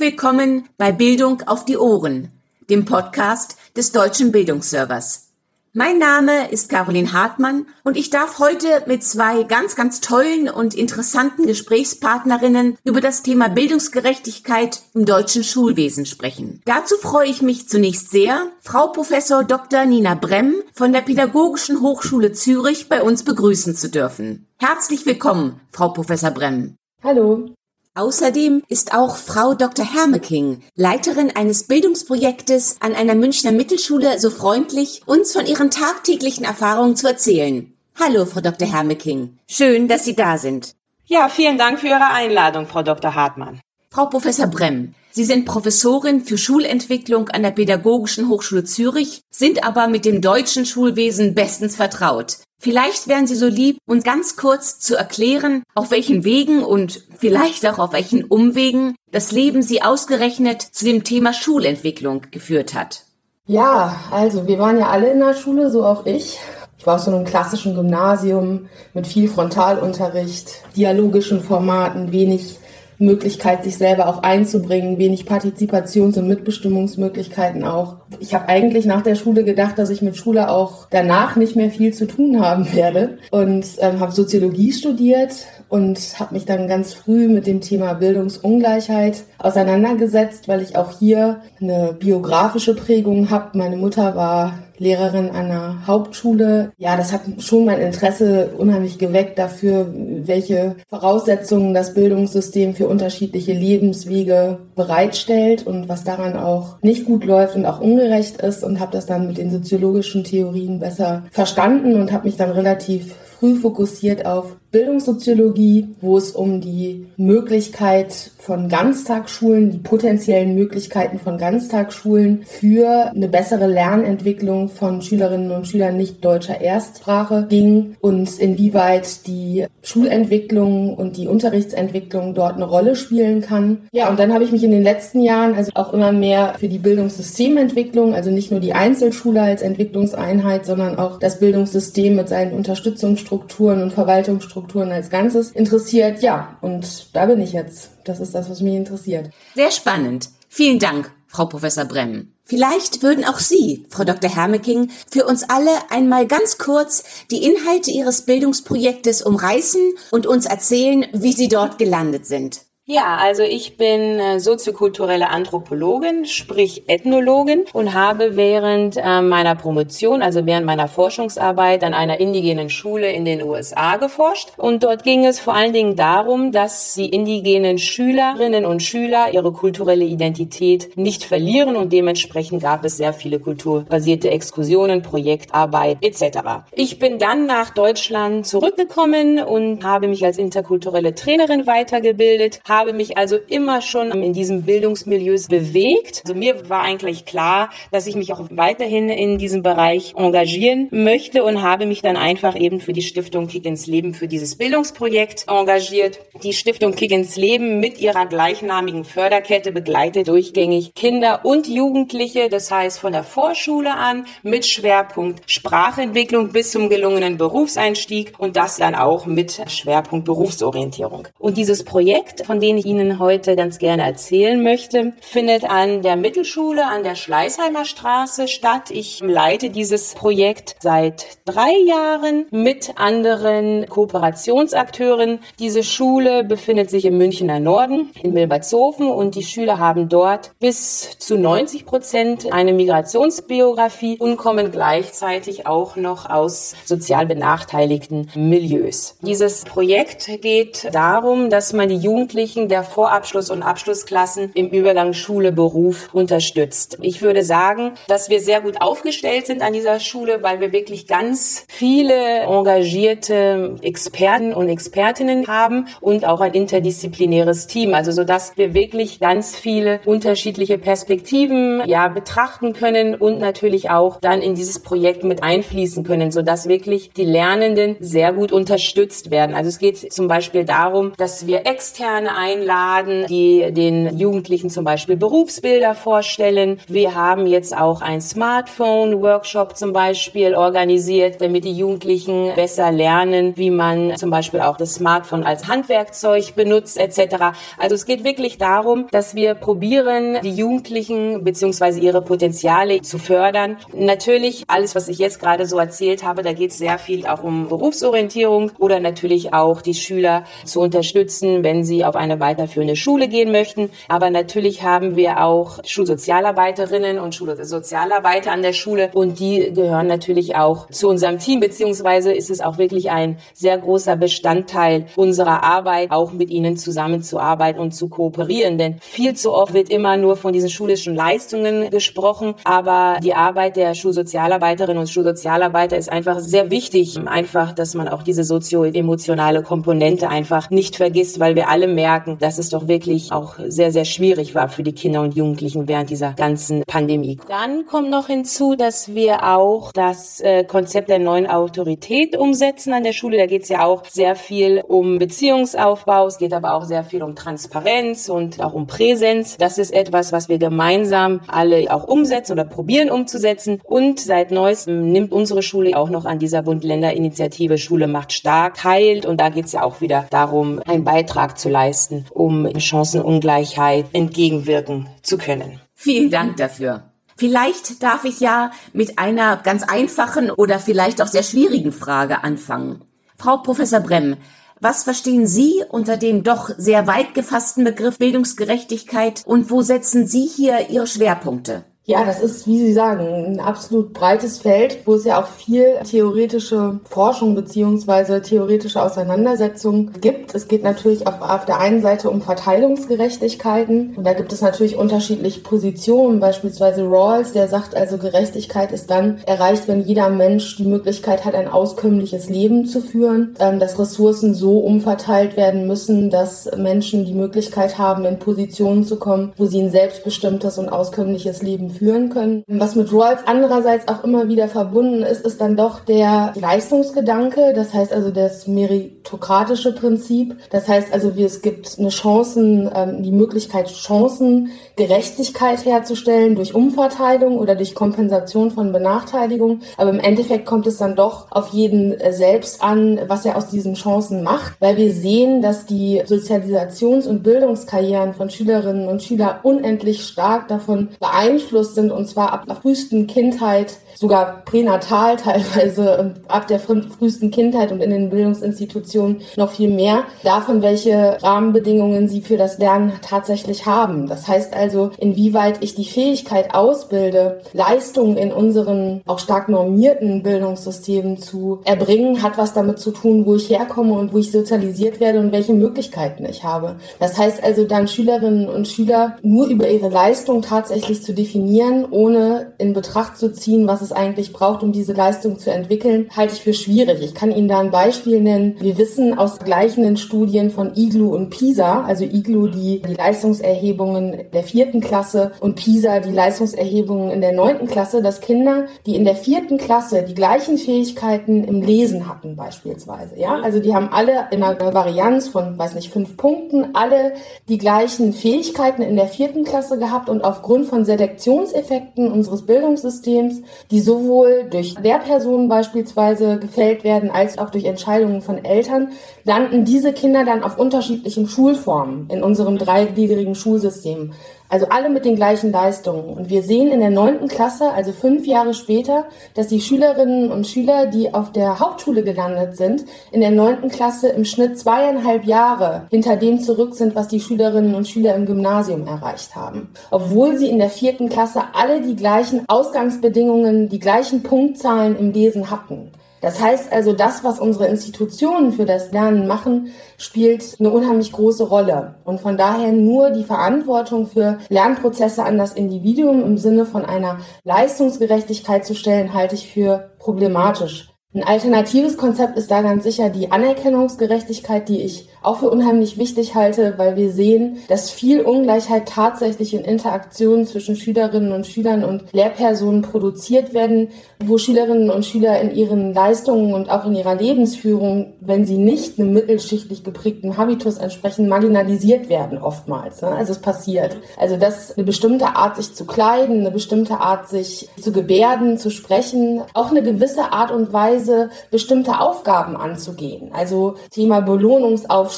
[0.00, 2.28] Willkommen bei Bildung auf die Ohren,
[2.70, 5.30] dem Podcast des Deutschen Bildungsservers.
[5.72, 10.74] Mein Name ist Caroline Hartmann und ich darf heute mit zwei ganz, ganz tollen und
[10.74, 16.62] interessanten Gesprächspartnerinnen über das Thema Bildungsgerechtigkeit im deutschen Schulwesen sprechen.
[16.64, 19.84] Dazu freue ich mich zunächst sehr, Frau Professor Dr.
[19.84, 24.46] Nina Bremm von der Pädagogischen Hochschule Zürich bei uns begrüßen zu dürfen.
[24.60, 26.76] Herzlich willkommen, Frau Professor Bremm.
[27.02, 27.52] Hallo.
[27.98, 29.84] Außerdem ist auch Frau Dr.
[29.84, 36.94] Hermeking, Leiterin eines Bildungsprojektes an einer Münchner Mittelschule, so freundlich, uns von ihren tagtäglichen Erfahrungen
[36.94, 37.74] zu erzählen.
[37.98, 38.70] Hallo, Frau Dr.
[38.72, 39.36] Hermeking.
[39.50, 40.76] Schön, dass Sie da sind.
[41.06, 43.16] Ja, vielen Dank für Ihre Einladung, Frau Dr.
[43.16, 43.60] Hartmann.
[43.90, 49.88] Frau Professor Bremm, Sie sind Professorin für Schulentwicklung an der Pädagogischen Hochschule Zürich, sind aber
[49.88, 52.36] mit dem deutschen Schulwesen bestens vertraut.
[52.60, 57.64] Vielleicht wären Sie so lieb, uns ganz kurz zu erklären, auf welchen Wegen und vielleicht
[57.66, 63.04] auch auf welchen Umwegen das Leben Sie ausgerechnet zu dem Thema Schulentwicklung geführt hat.
[63.46, 66.38] Ja, also wir waren ja alle in der Schule, so auch ich.
[66.78, 72.58] Ich war aus so einem klassischen Gymnasium mit viel Frontalunterricht, dialogischen Formaten, wenig
[72.98, 77.96] Möglichkeit, sich selber auch einzubringen, wenig Partizipations- und Mitbestimmungsmöglichkeiten auch.
[78.18, 81.70] Ich habe eigentlich nach der Schule gedacht, dass ich mit Schule auch danach nicht mehr
[81.70, 86.94] viel zu tun haben werde und ähm, habe Soziologie studiert und habe mich dann ganz
[86.94, 93.56] früh mit dem Thema Bildungsungleichheit auseinandergesetzt, weil ich auch hier eine biografische Prägung habe.
[93.56, 96.72] Meine Mutter war Lehrerin an einer Hauptschule.
[96.78, 103.52] Ja, das hat schon mein Interesse unheimlich geweckt dafür, welche Voraussetzungen das Bildungssystem für unterschiedliche
[103.52, 108.92] Lebenswege bereitstellt und was daran auch nicht gut läuft und auch ungerecht ist und habe
[108.92, 114.26] das dann mit den soziologischen Theorien besser verstanden und habe mich dann relativ früh fokussiert
[114.26, 123.10] auf Bildungssoziologie, wo es um die Möglichkeit von Ganztagsschulen, die potenziellen Möglichkeiten von Ganztagsschulen für
[123.14, 130.94] eine bessere Lernentwicklung von Schülerinnen und Schülern nicht deutscher Erstsprache ging und inwieweit die Schulentwicklung
[130.94, 133.88] und die Unterrichtsentwicklung dort eine Rolle spielen kann.
[133.92, 136.68] Ja, und dann habe ich mich in den letzten Jahren also auch immer mehr für
[136.68, 142.52] die Bildungssystementwicklung, also nicht nur die Einzelschule als Entwicklungseinheit, sondern auch das Bildungssystem mit seinen
[142.52, 146.20] Unterstützungsstrukturen und Verwaltungsstrukturen Strukturen als Ganzes interessiert.
[146.20, 147.90] Ja, und da bin ich jetzt.
[148.04, 149.30] Das ist das, was mich interessiert.
[149.54, 150.30] Sehr spannend.
[150.48, 152.32] Vielen Dank, Frau Professor Bremm.
[152.44, 154.34] Vielleicht würden auch Sie, Frau Dr.
[154.34, 161.06] Hermeking, für uns alle einmal ganz kurz die Inhalte Ihres Bildungsprojektes umreißen und uns erzählen,
[161.12, 162.62] wie Sie dort gelandet sind.
[162.90, 170.22] Ja, also ich bin äh, soziokulturelle Anthropologin, sprich Ethnologin und habe während äh, meiner Promotion,
[170.22, 174.52] also während meiner Forschungsarbeit an einer indigenen Schule in den USA geforscht.
[174.56, 179.52] Und dort ging es vor allen Dingen darum, dass die indigenen Schülerinnen und Schüler ihre
[179.52, 186.38] kulturelle Identität nicht verlieren und dementsprechend gab es sehr viele kulturbasierte Exkursionen, Projektarbeit etc.
[186.72, 193.16] Ich bin dann nach Deutschland zurückgekommen und habe mich als interkulturelle Trainerin weitergebildet, habe mich
[193.16, 196.22] also immer schon in diesem Bildungsmilieus bewegt.
[196.24, 201.44] Also mir war eigentlich klar, dass ich mich auch weiterhin in diesem Bereich engagieren möchte
[201.44, 205.46] und habe mich dann einfach eben für die Stiftung Kick ins Leben für dieses Bildungsprojekt
[205.48, 206.20] engagiert.
[206.42, 212.70] Die Stiftung Kick ins Leben mit ihrer gleichnamigen Förderkette begleitet durchgängig Kinder und Jugendliche, das
[212.70, 218.94] heißt von der Vorschule an mit Schwerpunkt Sprachentwicklung bis zum gelungenen Berufseinstieg und das dann
[218.94, 221.28] auch mit Schwerpunkt Berufsorientierung.
[221.38, 226.02] Und dieses Projekt, von dem den ich Ihnen heute ganz gerne erzählen möchte, findet an
[226.02, 228.90] der Mittelschule an der Schleißheimer Straße statt.
[228.90, 235.38] Ich leite dieses Projekt seit drei Jahren mit anderen Kooperationsakteuren.
[235.58, 241.16] Diese Schule befindet sich im Münchner Norden in Milbertshofen und die Schüler haben dort bis
[241.18, 249.16] zu 90 Prozent eine Migrationsbiografie und kommen gleichzeitig auch noch aus sozial benachteiligten Milieus.
[249.22, 255.12] Dieses Projekt geht darum, dass man die Jugendlichen Jugendlichen der Vorabschluss- und Abschlussklassen im Übergang
[255.12, 256.98] Schule-Beruf unterstützt.
[257.00, 261.06] Ich würde sagen, dass wir sehr gut aufgestellt sind an dieser Schule, weil wir wirklich
[261.06, 268.56] ganz viele engagierte Experten und Expertinnen haben und auch ein interdisziplinäres Team, also so dass
[268.56, 274.80] wir wirklich ganz viele unterschiedliche Perspektiven ja betrachten können und natürlich auch dann in dieses
[274.80, 279.54] Projekt mit einfließen können, so dass wirklich die Lernenden sehr gut unterstützt werden.
[279.54, 285.16] Also es geht zum Beispiel darum, dass wir externe einladen, die den Jugendlichen zum Beispiel
[285.16, 286.78] Berufsbilder vorstellen.
[286.88, 293.70] Wir haben jetzt auch ein Smartphone-Workshop zum Beispiel organisiert, damit die Jugendlichen besser lernen, wie
[293.70, 297.56] man zum Beispiel auch das Smartphone als Handwerkzeug benutzt etc.
[297.78, 302.00] Also es geht wirklich darum, dass wir probieren, die Jugendlichen bzw.
[302.00, 303.76] ihre Potenziale zu fördern.
[303.92, 307.42] Natürlich alles, was ich jetzt gerade so erzählt habe, da geht es sehr viel auch
[307.42, 313.28] um Berufsorientierung oder natürlich auch die Schüler zu unterstützen, wenn sie auf eine weiterführende Schule
[313.28, 313.90] gehen möchten.
[314.08, 320.56] Aber natürlich haben wir auch Schulsozialarbeiterinnen und Schulsozialarbeiter an der Schule und die gehören natürlich
[320.56, 326.10] auch zu unserem Team, beziehungsweise ist es auch wirklich ein sehr großer Bestandteil unserer Arbeit,
[326.10, 328.78] auch mit ihnen zusammenzuarbeiten und zu kooperieren.
[328.78, 333.76] Denn viel zu oft wird immer nur von diesen schulischen Leistungen gesprochen, aber die Arbeit
[333.76, 337.18] der Schulsozialarbeiterinnen und Schulsozialarbeiter ist einfach sehr wichtig.
[337.26, 342.58] Einfach, dass man auch diese sozio-emotionale Komponente einfach nicht vergisst, weil wir alle merken, dass
[342.58, 346.32] es doch wirklich auch sehr, sehr schwierig war für die Kinder und Jugendlichen während dieser
[346.32, 347.38] ganzen Pandemie.
[347.48, 353.04] Dann kommt noch hinzu, dass wir auch das äh, Konzept der neuen Autorität umsetzen an
[353.04, 353.38] der Schule.
[353.38, 356.26] Da geht es ja auch sehr viel um Beziehungsaufbau.
[356.26, 359.56] Es geht aber auch sehr viel um Transparenz und auch um Präsenz.
[359.56, 363.80] Das ist etwas, was wir gemeinsam alle auch umsetzen oder probieren umzusetzen.
[363.84, 369.26] Und seit neuestem nimmt unsere Schule auch noch an dieser Bund-Länder-Initiative Schule macht stark teil.
[369.26, 375.08] Und da geht es ja auch wieder darum, einen Beitrag zu leisten, um Chancenungleichheit entgegenwirken
[375.22, 375.80] zu können.
[375.94, 377.12] Vielen Dank dafür.
[377.36, 383.04] Vielleicht darf ich ja mit einer ganz einfachen oder vielleicht auch sehr schwierigen Frage anfangen.
[383.36, 384.36] Frau Professor Bremm,
[384.80, 390.46] was verstehen Sie unter dem doch sehr weit gefassten Begriff Bildungsgerechtigkeit und wo setzen Sie
[390.46, 391.84] hier Ihre Schwerpunkte?
[392.10, 395.96] Ja, das ist, wie Sie sagen, ein absolut breites Feld, wo es ja auch viel
[396.10, 400.54] theoretische Forschung beziehungsweise theoretische Auseinandersetzung gibt.
[400.54, 404.14] Es geht natürlich auf, auf der einen Seite um Verteilungsgerechtigkeiten.
[404.16, 409.40] Und da gibt es natürlich unterschiedliche Positionen, beispielsweise Rawls, der sagt also, Gerechtigkeit ist dann
[409.44, 414.54] erreicht, wenn jeder Mensch die Möglichkeit hat, ein auskömmliches Leben zu führen, ähm, dass Ressourcen
[414.54, 419.82] so umverteilt werden müssen, dass Menschen die Möglichkeit haben, in Positionen zu kommen, wo sie
[419.82, 421.97] ein selbstbestimmtes und auskömmliches Leben führen
[422.30, 422.64] können.
[422.66, 427.94] Was mit Rawls andererseits auch immer wieder verbunden ist, ist dann doch der Leistungsgedanke, das
[427.94, 430.56] heißt also das meritokratische Prinzip.
[430.70, 437.58] Das heißt also, wie es gibt eine Chancen, ähm, die Möglichkeit, Chancengerechtigkeit herzustellen durch Umverteilung
[437.58, 439.80] oder durch Kompensation von Benachteiligung.
[439.96, 443.68] Aber im Endeffekt kommt es dann doch auf jeden äh, selbst an, was er aus
[443.68, 449.56] diesen Chancen macht, weil wir sehen, dass die Sozialisations- und Bildungskarrieren von Schülerinnen und Schülern
[449.62, 456.66] unendlich stark davon beeinflusst sind und zwar ab der frühesten Kindheit, sogar pränatal teilweise, ab
[456.66, 462.56] der frühesten Kindheit und in den Bildungsinstitutionen noch viel mehr davon, welche Rahmenbedingungen sie für
[462.56, 464.26] das Lernen tatsächlich haben.
[464.26, 471.38] Das heißt also, inwieweit ich die Fähigkeit ausbilde, Leistungen in unseren auch stark normierten Bildungssystemen
[471.38, 475.38] zu erbringen, hat was damit zu tun, wo ich herkomme und wo ich sozialisiert werde
[475.38, 476.96] und welche Möglichkeiten ich habe.
[477.20, 482.72] Das heißt also dann Schülerinnen und Schüler nur über ihre Leistung tatsächlich zu definieren, ohne
[482.78, 486.62] in Betracht zu ziehen, was es eigentlich braucht, um diese Leistung zu entwickeln, halte ich
[486.62, 487.22] für schwierig.
[487.22, 488.76] Ich kann Ihnen da ein Beispiel nennen.
[488.80, 494.62] Wir wissen aus gleichenden Studien von IGLU und PISA, also IGLU die, die Leistungserhebungen der
[494.62, 499.36] vierten Klasse und PISA die Leistungserhebungen in der neunten Klasse, dass Kinder, die in der
[499.36, 504.62] vierten Klasse die gleichen Fähigkeiten im Lesen hatten beispielsweise, ja, also die haben alle in
[504.62, 507.34] einer Varianz von, weiß nicht, fünf Punkten, alle
[507.68, 513.62] die gleichen Fähigkeiten in der vierten Klasse gehabt und aufgrund von Selektions Selektionseffekten unseres Bildungssystems,
[513.90, 519.12] die sowohl durch Lehrpersonen beispielsweise gefällt werden, als auch durch Entscheidungen von Eltern,
[519.44, 524.32] landen diese Kinder dann auf unterschiedlichen Schulformen in unserem dreigliedrigen Schulsystem.
[524.68, 526.36] Also alle mit den gleichen Leistungen.
[526.36, 530.66] Und wir sehen in der neunten Klasse, also fünf Jahre später, dass die Schülerinnen und
[530.66, 536.06] Schüler, die auf der Hauptschule gelandet sind, in der neunten Klasse im Schnitt zweieinhalb Jahre
[536.10, 539.88] hinter dem zurück sind, was die Schülerinnen und Schüler im Gymnasium erreicht haben.
[540.10, 545.70] Obwohl sie in der vierten Klasse alle die gleichen Ausgangsbedingungen, die gleichen Punktzahlen im Lesen
[545.70, 546.10] hatten.
[546.40, 551.64] Das heißt also, das, was unsere Institutionen für das Lernen machen, spielt eine unheimlich große
[551.64, 552.16] Rolle.
[552.24, 557.38] Und von daher nur die Verantwortung für Lernprozesse an das Individuum im Sinne von einer
[557.64, 561.08] Leistungsgerechtigkeit zu stellen, halte ich für problematisch.
[561.34, 566.54] Ein alternatives Konzept ist da ganz sicher die Anerkennungsgerechtigkeit, die ich auch für unheimlich wichtig
[566.54, 572.32] halte, weil wir sehen, dass viel Ungleichheit tatsächlich in Interaktionen zwischen Schülerinnen und Schülern und
[572.32, 574.08] Lehrpersonen produziert werden,
[574.44, 579.18] wo Schülerinnen und Schüler in ihren Leistungen und auch in ihrer Lebensführung, wenn sie nicht
[579.18, 583.22] einem mittelschichtlich geprägten Habitus entsprechen, marginalisiert werden oftmals.
[583.22, 583.28] Ne?
[583.28, 584.16] Also es passiert.
[584.36, 588.90] Also dass eine bestimmte Art, sich zu kleiden, eine bestimmte Art, sich zu gebärden, zu
[588.90, 593.50] sprechen, auch eine gewisse Art und Weise, bestimmte Aufgaben anzugehen.
[593.52, 594.40] Also Thema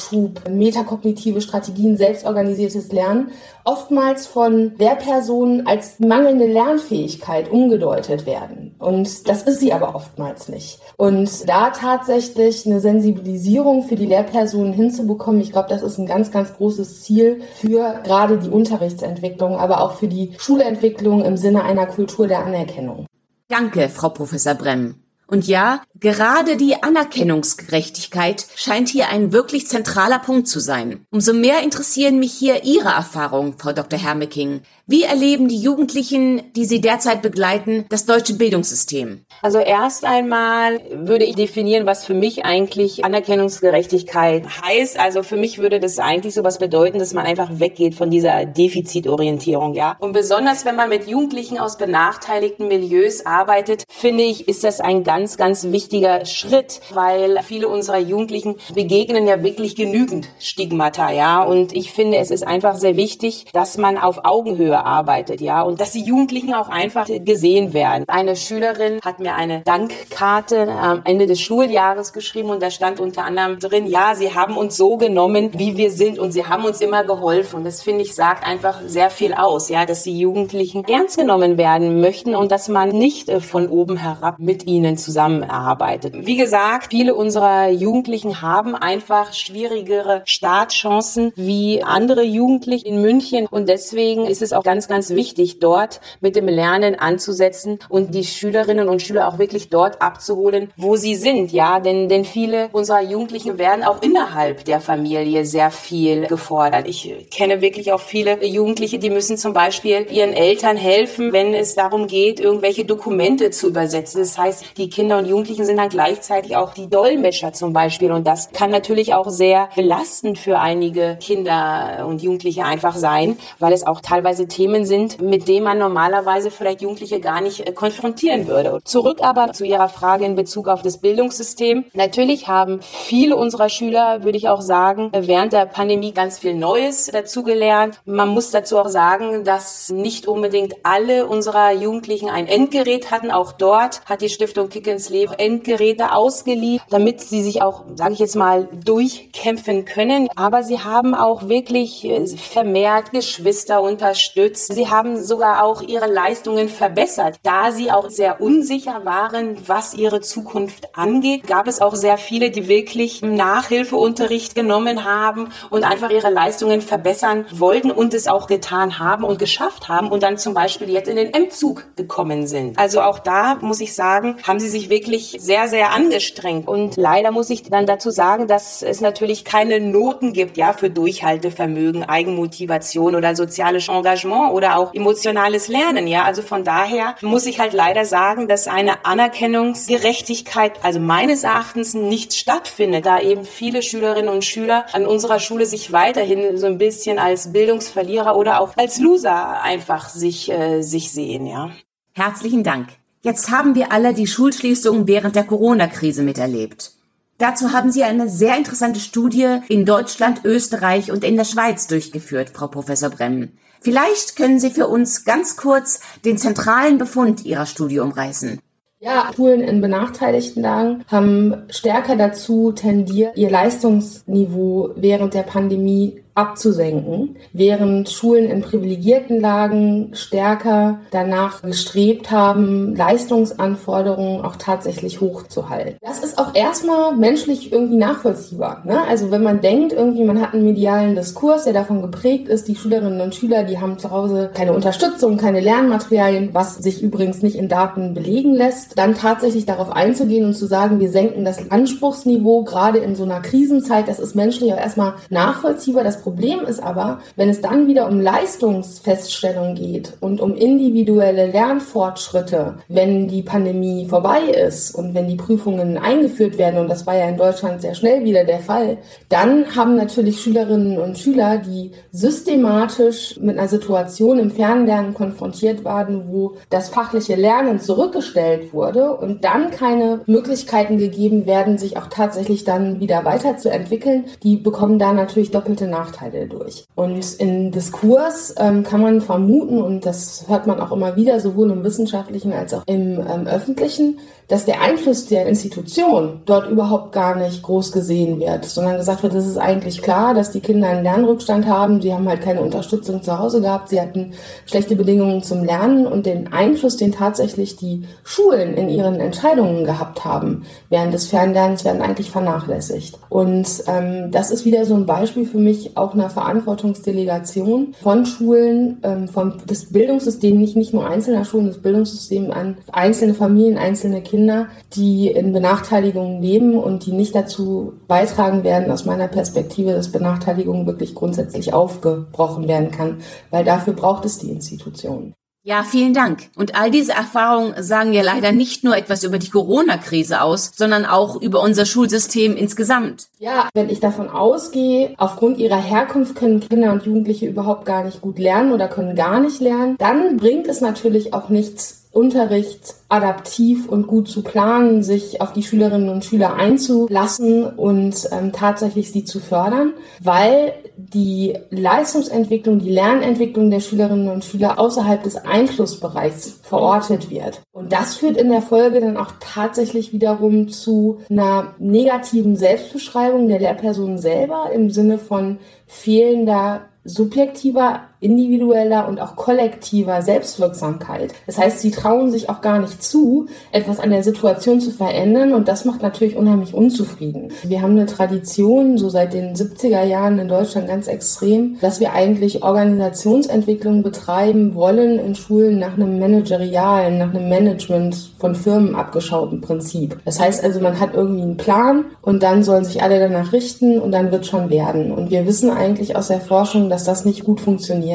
[0.01, 3.31] Belohnungsaufschub, metakognitive Strategien, selbstorganisiertes Lernen,
[3.63, 8.75] oftmals von der Person als mangelnde Lernfähigkeit umgedeutet werden.
[8.79, 10.79] Und das ist sie aber oftmals nicht.
[10.97, 16.31] Und da tatsächlich eine Sensibilisierung für die Lehrpersonen hinzubekommen, ich glaube, das ist ein ganz,
[16.31, 21.85] ganz großes Ziel für gerade die Unterrichtsentwicklung, aber auch für die Schulentwicklung im Sinne einer
[21.85, 23.05] Kultur der Anerkennung.
[23.47, 24.95] Danke, Frau Professor Bremm.
[25.31, 31.05] Und ja, gerade die Anerkennungsgerechtigkeit scheint hier ein wirklich zentraler Punkt zu sein.
[31.09, 33.97] Umso mehr interessieren mich hier Ihre Erfahrungen, Frau Dr.
[33.97, 34.59] Hermeking.
[34.87, 39.23] Wie erleben die Jugendlichen, die Sie derzeit begleiten, das deutsche Bildungssystem?
[39.41, 44.99] Also erst einmal würde ich definieren, was für mich eigentlich Anerkennungsgerechtigkeit heißt.
[44.99, 49.75] Also für mich würde das eigentlich sowas bedeuten, dass man einfach weggeht von dieser Defizitorientierung,
[49.75, 49.95] ja.
[49.99, 55.05] Und besonders wenn man mit Jugendlichen aus benachteiligten Milieus arbeitet, finde ich, ist das ein
[55.05, 61.43] ganz, ganz wichtiger Schritt, weil viele unserer Jugendlichen begegnen ja wirklich genügend Stigmata, ja.
[61.43, 65.79] Und ich finde, es ist einfach sehr wichtig, dass man auf Augenhöhe arbeitet, ja, und
[65.81, 68.05] dass die Jugendlichen auch einfach gesehen werden.
[68.07, 73.25] Eine Schülerin hat mir eine Dankkarte am Ende des Schuljahres geschrieben und da stand unter
[73.25, 76.81] anderem drin, ja, sie haben uns so genommen, wie wir sind und sie haben uns
[76.81, 77.57] immer geholfen.
[77.57, 81.57] Und das finde ich sagt einfach sehr viel aus, ja, dass die Jugendlichen ernst genommen
[81.57, 86.13] werden möchten und dass man nicht äh, von oben herab mit ihnen zusammenarbeitet.
[86.25, 93.67] Wie gesagt, viele unserer Jugendlichen haben einfach schwierigere Startchancen wie andere Jugendliche in München und
[93.67, 98.87] deswegen ist es auch ganz, ganz wichtig, dort mit dem Lernen anzusetzen und die Schülerinnen
[98.87, 101.51] und Schüler auch wirklich dort abzuholen, wo sie sind.
[101.51, 106.87] Ja, denn, denn viele unserer Jugendlichen werden auch innerhalb der Familie sehr viel gefordert.
[106.87, 111.75] Ich kenne wirklich auch viele Jugendliche, die müssen zum Beispiel ihren Eltern helfen, wenn es
[111.75, 114.21] darum geht, irgendwelche Dokumente zu übersetzen.
[114.21, 118.11] Das heißt, die Kinder und Jugendlichen sind dann gleichzeitig auch die Dolmetscher zum Beispiel.
[118.11, 123.73] Und das kann natürlich auch sehr belastend für einige Kinder und Jugendliche einfach sein, weil
[123.73, 128.47] es auch teilweise Themen sind, mit denen man normalerweise vielleicht Jugendliche gar nicht äh, konfrontieren
[128.47, 128.79] würde.
[128.83, 131.85] Zurück aber zu Ihrer Frage in Bezug auf das Bildungssystem.
[131.93, 137.05] Natürlich haben viele unserer Schüler, würde ich auch sagen, während der Pandemie ganz viel Neues
[137.07, 137.99] dazugelernt.
[138.05, 143.31] Man muss dazu auch sagen, dass nicht unbedingt alle unserer Jugendlichen ein Endgerät hatten.
[143.31, 144.69] Auch dort hat die Stiftung
[145.09, 150.29] Leben Endgeräte ausgeliehen, damit sie sich auch, sage ich jetzt mal, durchkämpfen können.
[150.35, 154.73] Aber sie haben auch wirklich äh, vermehrt Geschwister unterstützt.
[154.73, 157.37] Sie haben sogar auch ihre Leistungen verbessert.
[157.43, 162.51] Da sie auch sehr unsicher waren, was ihre Zukunft angeht, gab es auch sehr viele,
[162.51, 168.99] die wirklich Nachhilfeunterricht genommen haben und einfach ihre Leistungen verbessern wollten und es auch getan
[168.99, 172.77] haben und geschafft haben und dann zum Beispiel jetzt in den M-Zug gekommen sind.
[172.77, 176.67] Also auch da muss ich sagen, haben sie sich wirklich sehr, sehr angestrengt.
[176.67, 180.89] Und leider muss ich dann dazu sagen, dass es natürlich keine Noten gibt, ja, für
[180.89, 186.23] Durchhaltevermögen, Eigenmotivation oder soziales Engagement oder auch emotionales Lernen, ja.
[186.23, 192.33] Also von daher muss ich halt leider sagen, dass eine Anerkennungsgerechtigkeit, also meines Erachtens nicht
[192.33, 197.19] stattfindet, da eben viele Schülerinnen und Schüler an unserer Schule sich weiterhin so ein bisschen
[197.19, 201.71] als Bildungsverlierer oder auch als Loser einfach sich, äh, sich sehen, ja.
[202.13, 203.00] Herzlichen Dank.
[203.23, 206.93] Jetzt haben wir alle die Schulschließungen während der Corona-Krise miterlebt.
[207.37, 212.49] Dazu haben Sie eine sehr interessante Studie in Deutschland, Österreich und in der Schweiz durchgeführt,
[212.53, 213.49] Frau Professor Bremm.
[213.79, 218.59] Vielleicht können Sie für uns ganz kurz den zentralen Befund Ihrer Studie umreißen.
[218.99, 227.35] Ja, Schulen in benachteiligten Lagen haben stärker dazu tendiert, ihr Leistungsniveau während der Pandemie abzusenken,
[227.51, 235.97] während Schulen in privilegierten Lagen stärker danach gestrebt haben, Leistungsanforderungen auch tatsächlich hochzuhalten.
[236.01, 238.83] Das ist auch erstmal menschlich irgendwie nachvollziehbar.
[238.85, 239.01] Ne?
[239.09, 242.75] Also wenn man denkt, irgendwie man hat einen medialen Diskurs, der davon geprägt ist, die
[242.75, 247.57] Schülerinnen und Schüler, die haben zu Hause keine Unterstützung, keine Lernmaterialien, was sich übrigens nicht
[247.57, 252.63] in Daten belegen lässt, dann tatsächlich darauf einzugehen und zu sagen, wir senken das Anspruchsniveau
[252.63, 256.03] gerade in so einer Krisenzeit, das ist menschlich auch erstmal nachvollziehbar.
[256.03, 261.47] Das Das Problem ist aber, wenn es dann wieder um Leistungsfeststellung geht und um individuelle
[261.47, 267.17] Lernfortschritte, wenn die Pandemie vorbei ist und wenn die Prüfungen eingeführt werden, und das war
[267.17, 268.99] ja in Deutschland sehr schnell wieder der Fall,
[269.29, 276.27] dann haben natürlich Schülerinnen und Schüler, die systematisch mit einer Situation im Fernlernen konfrontiert waren,
[276.27, 282.63] wo das fachliche Lernen zurückgestellt wurde und dann keine Möglichkeiten gegeben werden, sich auch tatsächlich
[282.63, 286.10] dann wieder weiterzuentwickeln, die bekommen da natürlich doppelte Nachteile
[286.47, 286.85] durch.
[286.95, 291.71] Und in Diskurs ähm, kann man vermuten, und das hört man auch immer wieder, sowohl
[291.71, 294.19] im wissenschaftlichen als auch im ähm, öffentlichen,
[294.51, 299.33] dass der Einfluss der Institution dort überhaupt gar nicht groß gesehen wird, sondern gesagt wird,
[299.33, 303.23] es ist eigentlich klar, dass die Kinder einen Lernrückstand haben, sie haben halt keine Unterstützung
[303.23, 304.33] zu Hause gehabt, sie hatten
[304.65, 310.25] schlechte Bedingungen zum Lernen und den Einfluss, den tatsächlich die Schulen in ihren Entscheidungen gehabt
[310.25, 313.17] haben während des Fernlernens, werden eigentlich vernachlässigt.
[313.29, 318.97] Und ähm, das ist wieder so ein Beispiel für mich auch einer Verantwortungsdelegation von Schulen,
[319.03, 324.19] ähm, vom des Bildungssystems, nicht, nicht nur einzelner Schulen, das Bildungssystem an einzelne Familien, einzelne
[324.21, 329.93] Kinder Kinder, die in Benachteiligungen leben und die nicht dazu beitragen werden, aus meiner Perspektive,
[329.93, 333.21] dass Benachteiligung wirklich grundsätzlich aufgebrochen werden kann,
[333.51, 335.35] weil dafür braucht es die Institutionen.
[335.63, 336.49] Ja, vielen Dank.
[336.55, 341.05] Und all diese Erfahrungen sagen ja leider nicht nur etwas über die Corona-Krise aus, sondern
[341.05, 343.27] auch über unser Schulsystem insgesamt.
[343.37, 348.21] Ja, wenn ich davon ausgehe, aufgrund ihrer Herkunft können Kinder und Jugendliche überhaupt gar nicht
[348.21, 353.87] gut lernen oder können gar nicht lernen, dann bringt es natürlich auch nichts, Unterricht adaptiv
[353.87, 359.23] und gut zu planen, sich auf die Schülerinnen und Schüler einzulassen und ähm, tatsächlich sie
[359.23, 367.29] zu fördern, weil die Leistungsentwicklung, die Lernentwicklung der Schülerinnen und Schüler außerhalb des Einflussbereichs verortet
[367.29, 367.61] wird.
[367.71, 373.59] Und das führt in der Folge dann auch tatsächlich wiederum zu einer negativen Selbstbeschreibung der
[373.59, 381.33] Lehrperson selber im Sinne von fehlender subjektiver, individueller und auch kollektiver Selbstwirksamkeit.
[381.47, 385.53] Das heißt, sie trauen sich auch gar nicht zu, etwas an der Situation zu verändern
[385.53, 387.49] und das macht natürlich unheimlich unzufrieden.
[387.63, 392.13] Wir haben eine Tradition, so seit den 70er Jahren in Deutschland ganz extrem, dass wir
[392.13, 399.61] eigentlich Organisationsentwicklung betreiben wollen in Schulen nach einem managerialen, nach einem Management von Firmen abgeschauten
[399.61, 400.19] Prinzip.
[400.25, 403.99] Das heißt also, man hat irgendwie einen Plan und dann sollen sich alle danach richten
[403.99, 405.11] und dann wird schon werden.
[405.11, 408.10] Und wir wissen eigentlich aus der Forschung, dass das nicht gut funktioniert.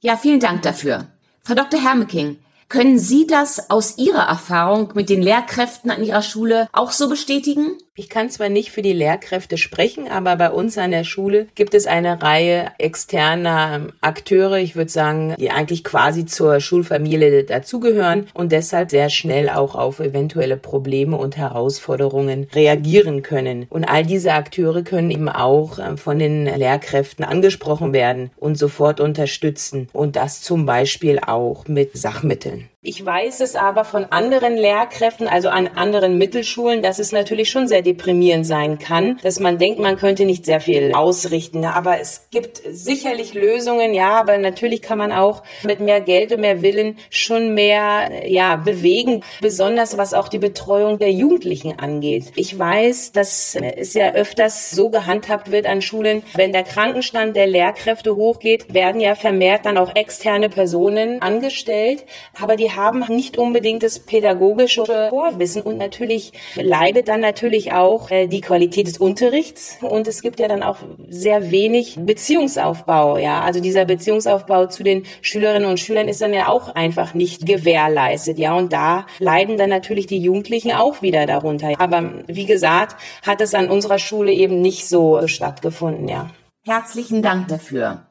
[0.00, 1.06] Ja, vielen Dank dafür.
[1.42, 1.80] Frau Dr.
[1.82, 2.38] Hermeking,
[2.68, 7.78] können Sie das aus Ihrer Erfahrung mit den Lehrkräften an Ihrer Schule auch so bestätigen?
[7.98, 11.72] Ich kann zwar nicht für die Lehrkräfte sprechen, aber bei uns an der Schule gibt
[11.72, 18.52] es eine Reihe externer Akteure, ich würde sagen, die eigentlich quasi zur Schulfamilie dazugehören und
[18.52, 23.66] deshalb sehr schnell auch auf eventuelle Probleme und Herausforderungen reagieren können.
[23.70, 29.00] Und all diese Akteure können eben auch äh, von den Lehrkräften angesprochen werden und sofort
[29.00, 32.55] unterstützen und das zum Beispiel auch mit Sachmitteln.
[32.56, 32.75] Amen.
[32.86, 37.66] Ich weiß es aber von anderen Lehrkräften, also an anderen Mittelschulen, dass es natürlich schon
[37.66, 41.64] sehr deprimierend sein kann, dass man denkt, man könnte nicht sehr viel ausrichten.
[41.64, 46.42] Aber es gibt sicherlich Lösungen, ja, aber natürlich kann man auch mit mehr Geld und
[46.42, 52.26] mehr Willen schon mehr, ja, bewegen, besonders was auch die Betreuung der Jugendlichen angeht.
[52.36, 57.48] Ich weiß, dass es ja öfters so gehandhabt wird an Schulen, wenn der Krankenstand der
[57.48, 62.04] Lehrkräfte hochgeht, werden ja vermehrt dann auch externe Personen angestellt,
[62.40, 68.26] aber die haben nicht unbedingt das pädagogische Vorwissen und natürlich leidet dann natürlich auch äh,
[68.26, 73.60] die Qualität des Unterrichts und es gibt ja dann auch sehr wenig Beziehungsaufbau, ja, also
[73.60, 78.54] dieser Beziehungsaufbau zu den Schülerinnen und Schülern ist dann ja auch einfach nicht gewährleistet, ja,
[78.54, 81.72] und da leiden dann natürlich die Jugendlichen auch wieder darunter.
[81.78, 86.30] Aber wie gesagt, hat es an unserer Schule eben nicht so stattgefunden, ja.
[86.64, 88.06] Herzlichen Dank dafür.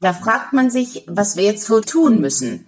[0.00, 2.66] Da fragt man sich, was wir jetzt wohl tun müssen.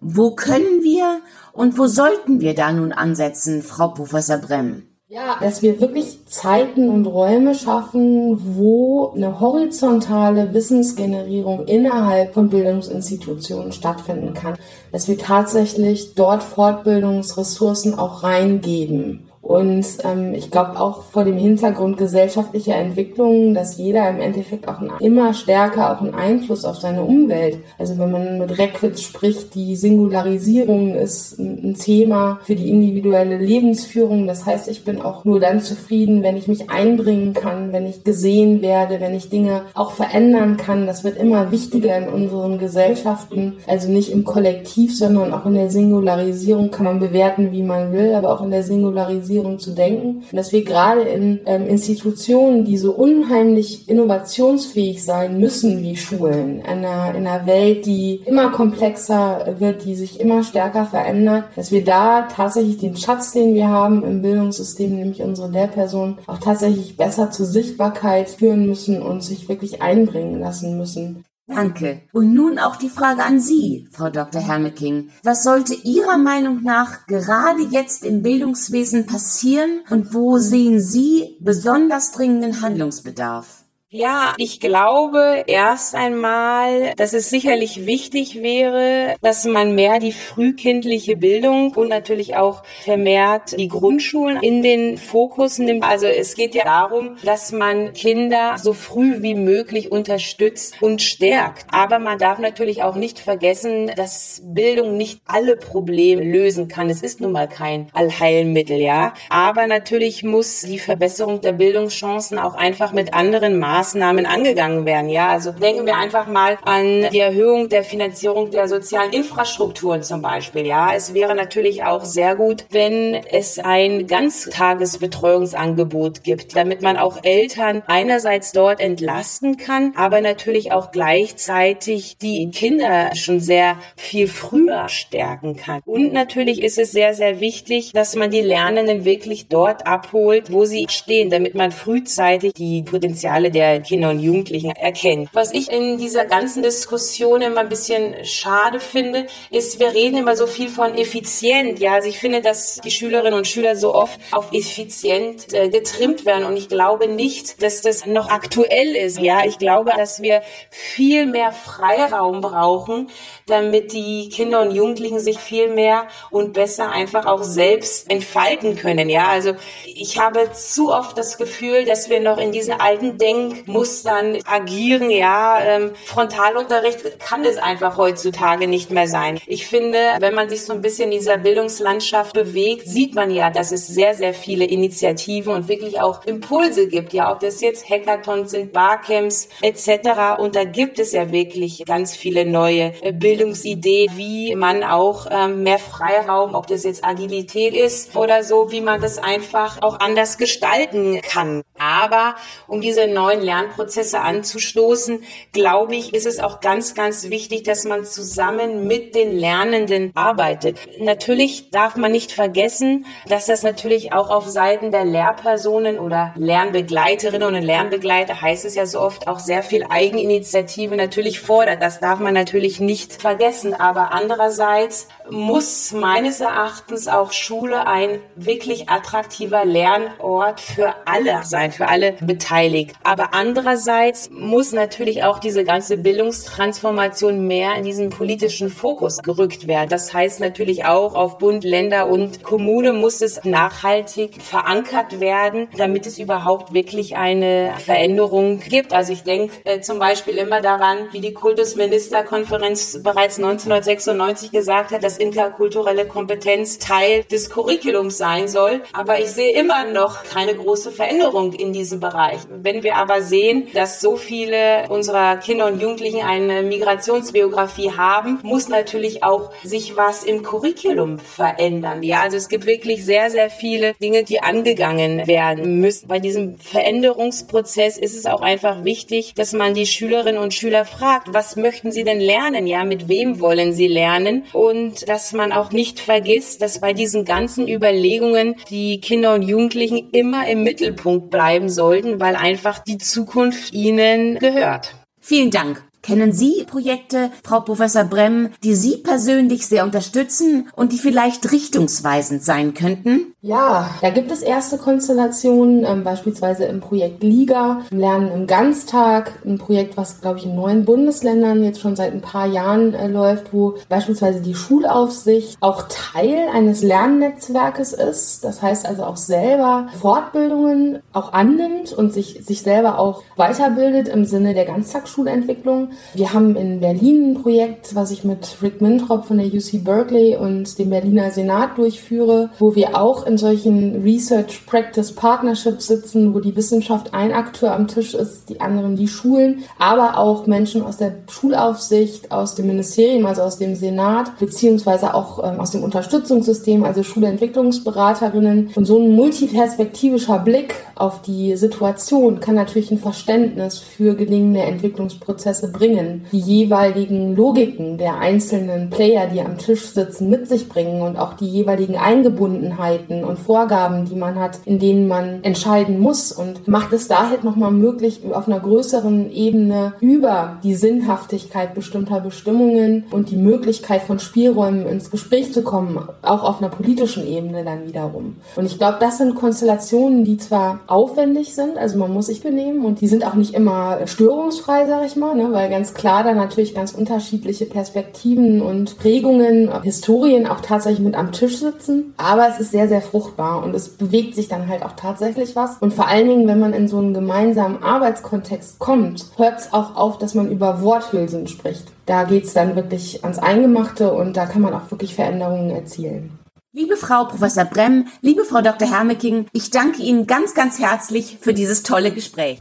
[0.00, 1.20] Wo können wir
[1.52, 4.84] und wo sollten wir da nun ansetzen, Frau Professor Bremm?
[5.10, 13.72] Ja, dass wir wirklich Zeiten und Räume schaffen, wo eine horizontale Wissensgenerierung innerhalb von Bildungsinstitutionen
[13.72, 14.58] stattfinden kann.
[14.92, 19.27] Dass wir tatsächlich dort Fortbildungsressourcen auch reingeben.
[19.48, 24.78] Und ähm, ich glaube auch vor dem Hintergrund gesellschaftlicher Entwicklungen, dass jeder im Endeffekt auch
[24.78, 27.56] ein, immer stärker auch einen Einfluss auf seine Umwelt.
[27.78, 34.26] Also wenn man mit Reckwitz spricht, die Singularisierung ist ein Thema für die individuelle Lebensführung.
[34.26, 38.04] Das heißt, ich bin auch nur dann zufrieden, wenn ich mich einbringen kann, wenn ich
[38.04, 40.86] gesehen werde, wenn ich Dinge auch verändern kann.
[40.86, 43.54] Das wird immer wichtiger in unseren Gesellschaften.
[43.66, 48.14] Also nicht im Kollektiv, sondern auch in der Singularisierung kann man bewerten, wie man will,
[48.14, 50.24] aber auch in der Singularisierung Dezentralisierung zu denken.
[50.30, 56.60] Und dass wir gerade in ähm, Institutionen, die so unheimlich innovationsfähig sein müssen wie Schulen,
[56.60, 61.70] in einer, in einer Welt, die immer komplexer wird, die sich immer stärker verändert, dass
[61.70, 66.96] wir da tatsächlich den Schatz, den wir haben im Bildungssystem, nämlich unsere Lehrpersonen, auch tatsächlich
[66.96, 71.24] besser zur Sichtbarkeit führen müssen und sich wirklich einbringen lassen müssen.
[71.48, 72.02] Danke.
[72.12, 74.40] Und nun auch die Frage an Sie, Frau Dr.
[74.40, 75.10] Hermeking.
[75.22, 82.12] Was sollte Ihrer Meinung nach gerade jetzt im Bildungswesen passieren und wo sehen Sie besonders
[82.12, 83.64] dringenden Handlungsbedarf?
[83.90, 91.16] Ja, ich glaube erst einmal, dass es sicherlich wichtig wäre, dass man mehr die frühkindliche
[91.16, 95.84] Bildung und natürlich auch vermehrt die Grundschulen in den Fokus nimmt.
[95.84, 101.64] Also es geht ja darum, dass man Kinder so früh wie möglich unterstützt und stärkt.
[101.72, 106.90] Aber man darf natürlich auch nicht vergessen, dass Bildung nicht alle Probleme lösen kann.
[106.90, 109.14] Es ist nun mal kein Allheilmittel, ja.
[109.30, 115.08] Aber natürlich muss die Verbesserung der Bildungschancen auch einfach mit anderen Maßnahmen Maßnahmen angegangen werden.
[115.08, 120.20] Ja, also denken wir einfach mal an die Erhöhung der Finanzierung der sozialen Infrastrukturen zum
[120.20, 120.66] Beispiel.
[120.66, 127.22] Ja, es wäre natürlich auch sehr gut, wenn es ein Ganztagesbetreuungsangebot gibt, damit man auch
[127.22, 134.88] Eltern einerseits dort entlasten kann, aber natürlich auch gleichzeitig die Kinder schon sehr viel früher
[134.88, 135.82] stärken kann.
[135.84, 140.64] Und natürlich ist es sehr, sehr wichtig, dass man die Lernenden wirklich dort abholt, wo
[140.64, 145.28] sie stehen, damit man frühzeitig die Potenziale der Kinder und Jugendlichen erkennen.
[145.32, 150.36] Was ich in dieser ganzen Diskussion immer ein bisschen schade finde, ist, wir reden immer
[150.36, 151.78] so viel von effizient.
[151.78, 156.24] Ja, also ich finde, dass die Schülerinnen und Schüler so oft auf effizient äh, getrimmt
[156.24, 159.20] werden und ich glaube nicht, dass das noch aktuell ist.
[159.20, 163.10] Ja, ich glaube, dass wir viel mehr Freiraum brauchen,
[163.46, 169.08] damit die Kinder und Jugendlichen sich viel mehr und besser einfach auch selbst entfalten können.
[169.08, 169.54] Ja, also
[169.84, 173.18] ich habe zu oft das Gefühl, dass wir noch in diesen alten
[173.66, 175.10] Denkmustern agieren.
[175.10, 179.38] Ja, ähm, Frontalunterricht kann es einfach heutzutage nicht mehr sein.
[179.46, 183.50] Ich finde, wenn man sich so ein bisschen in dieser Bildungslandschaft bewegt, sieht man ja,
[183.50, 187.12] dass es sehr, sehr viele Initiativen und wirklich auch Impulse gibt.
[187.12, 190.38] Ja, ob das jetzt Hackathons sind, Barcamps etc.
[190.38, 195.62] Und da gibt es ja wirklich ganz viele neue Bildungslandschaft Bildungsidee, wie man auch ähm,
[195.62, 200.38] mehr Freiraum, ob das jetzt Agilität ist oder so, wie man das einfach auch anders
[200.38, 201.62] gestalten kann.
[201.78, 202.34] Aber
[202.66, 208.04] um diese neuen Lernprozesse anzustoßen, glaube ich, ist es auch ganz, ganz wichtig, dass man
[208.04, 210.78] zusammen mit den Lernenden arbeitet.
[211.00, 217.54] Natürlich darf man nicht vergessen, dass das natürlich auch auf Seiten der Lehrpersonen oder Lernbegleiterinnen
[217.54, 221.82] und Lernbegleiter heißt es ja so oft auch sehr viel Eigeninitiative natürlich fordert.
[221.82, 223.74] Das darf man natürlich nicht vergessen.
[223.74, 231.88] Aber andererseits muss meines Erachtens auch Schule ein wirklich attraktiver Lernort für alle sein, für
[231.88, 232.96] alle beteiligt.
[233.02, 239.88] Aber andererseits muss natürlich auch diese ganze Bildungstransformation mehr in diesen politischen Fokus gerückt werden.
[239.88, 246.06] Das heißt natürlich auch auf Bund, Länder und Kommune muss es nachhaltig verankert werden, damit
[246.06, 248.92] es überhaupt wirklich eine Veränderung gibt.
[248.92, 254.92] Also ich denke äh, zum Beispiel immer daran, wie die Kultusministerkonferenz bereits bereits 1996 gesagt
[254.92, 258.82] hat, dass interkulturelle Kompetenz Teil des Curriculums sein soll.
[258.92, 262.38] Aber ich sehe immer noch keine große Veränderung in diesem Bereich.
[262.48, 268.68] Wenn wir aber sehen, dass so viele unserer Kinder und Jugendlichen eine Migrationsbiografie haben, muss
[268.68, 272.02] natürlich auch sich was im Curriculum verändern.
[272.02, 276.08] Ja, also es gibt wirklich sehr, sehr viele Dinge, die angegangen werden müssen.
[276.08, 281.32] Bei diesem Veränderungsprozess ist es auch einfach wichtig, dass man die Schülerinnen und Schüler fragt,
[281.32, 282.66] was möchten sie denn lernen?
[282.66, 287.24] Ja, mit wem wollen sie lernen und dass man auch nicht vergisst, dass bei diesen
[287.24, 293.72] ganzen Überlegungen die Kinder und Jugendlichen immer im Mittelpunkt bleiben sollten, weil einfach die Zukunft
[293.72, 294.94] ihnen gehört.
[295.20, 295.87] Vielen Dank.
[296.02, 302.42] Kennen Sie Projekte, Frau Professor Bremm, die Sie persönlich sehr unterstützen und die vielleicht richtungsweisend
[302.42, 303.34] sein könnten?
[303.40, 309.58] Ja, da gibt es erste Konstellationen, ähm, beispielsweise im Projekt Liga, Lernen im Ganztag, ein
[309.58, 313.52] Projekt, was, glaube ich, in neun Bundesländern jetzt schon seit ein paar Jahren äh, läuft,
[313.52, 318.42] wo beispielsweise die Schulaufsicht auch Teil eines Lernnetzwerkes ist.
[318.42, 324.24] Das heißt also auch selber Fortbildungen auch annimmt und sich, sich selber auch weiterbildet im
[324.24, 325.87] Sinne der Ganztagsschulentwicklung.
[326.14, 330.36] Wir haben in Berlin ein Projekt, was ich mit Rick Mintrop von der UC Berkeley
[330.36, 336.40] und dem Berliner Senat durchführe, wo wir auch in solchen Research Practice Partnerships sitzen, wo
[336.40, 340.96] die Wissenschaft ein Akteur am Tisch ist, die anderen die Schulen, aber auch Menschen aus
[340.96, 346.84] der Schulaufsicht, aus dem Ministerium, also aus dem Senat, beziehungsweise auch ähm, aus dem Unterstützungssystem,
[346.84, 348.70] also Schulentwicklungsberaterinnen.
[348.74, 355.70] Und so ein multiperspektivischer Blick auf die Situation kann natürlich ein Verständnis für gelingende Entwicklungsprozesse
[355.78, 356.26] bringen.
[356.32, 361.34] Die jeweiligen Logiken der einzelnen Player, die am Tisch sitzen, mit sich bringen und auch
[361.34, 366.92] die jeweiligen Eingebundenheiten und Vorgaben, die man hat, in denen man entscheiden muss und macht
[366.92, 373.36] es daher nochmal möglich, auf einer größeren Ebene über die Sinnhaftigkeit bestimmter Bestimmungen und die
[373.36, 378.36] Möglichkeit von Spielräumen ins Gespräch zu kommen, auch auf einer politischen Ebene dann wiederum.
[378.56, 382.84] Und ich glaube, das sind Konstellationen, die zwar aufwendig sind, also man muss sich benehmen
[382.84, 386.74] und die sind auch nicht immer störungsfrei, sag ich mal, ne, ganz klar da natürlich
[386.74, 392.14] ganz unterschiedliche Perspektiven und Prägungen, Historien auch tatsächlich mit am Tisch sitzen.
[392.16, 395.78] Aber es ist sehr, sehr fruchtbar und es bewegt sich dann halt auch tatsächlich was.
[395.78, 399.96] Und vor allen Dingen, wenn man in so einen gemeinsamen Arbeitskontext kommt, hört es auch
[399.96, 401.92] auf, dass man über Worthülsen spricht.
[402.06, 406.38] Da geht es dann wirklich ans Eingemachte und da kann man auch wirklich Veränderungen erzielen.
[406.72, 408.88] Liebe Frau Professor Bremm, liebe Frau Dr.
[408.88, 412.58] Hermeking, ich danke Ihnen ganz, ganz herzlich für dieses tolle Gespräch.